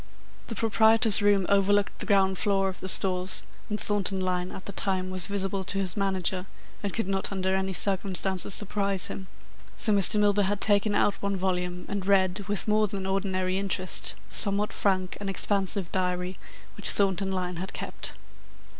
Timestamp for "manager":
5.95-6.47